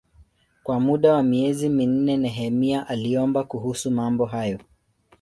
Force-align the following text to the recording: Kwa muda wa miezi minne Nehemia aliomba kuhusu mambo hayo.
Kwa 0.63 0.79
muda 0.79 1.13
wa 1.13 1.23
miezi 1.23 1.69
minne 1.69 2.17
Nehemia 2.17 2.87
aliomba 2.87 3.43
kuhusu 3.43 3.91
mambo 3.91 4.25
hayo. 4.25 4.59